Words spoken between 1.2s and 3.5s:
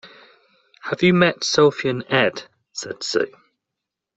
Sophia and Ed? said Sue.